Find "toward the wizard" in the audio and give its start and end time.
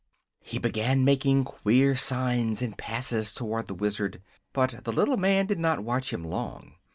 3.31-4.19